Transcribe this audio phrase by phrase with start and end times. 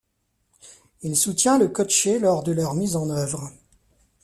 [1.03, 3.51] Il soutient le coaché lors de leur mise en œuvre.